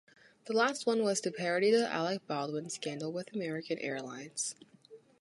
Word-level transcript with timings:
The 0.45 0.53
last 0.53 0.87
one 0.87 1.03
was 1.03 1.21
to 1.21 1.31
parody 1.31 1.69
the 1.69 1.87
Alec 1.87 2.25
Baldwin 2.25 2.71
scandal 2.71 3.11
with 3.11 3.31
American 3.35 3.77
Airlines. 3.77 4.55